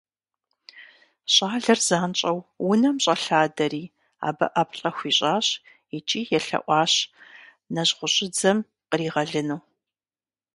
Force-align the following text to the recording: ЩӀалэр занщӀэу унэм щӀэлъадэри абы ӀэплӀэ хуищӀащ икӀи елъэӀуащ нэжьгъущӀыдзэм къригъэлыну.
ЩӀалэр 1.33 1.79
занщӀэу 1.87 2.39
унэм 2.69 2.97
щӀэлъадэри 3.03 3.83
абы 4.27 4.45
ӀэплӀэ 4.53 4.89
хуищӀащ 4.97 5.47
икӀи 5.97 6.21
елъэӀуащ 6.37 6.93
нэжьгъущӀыдзэм 7.73 8.57
къригъэлыну. 8.89 9.59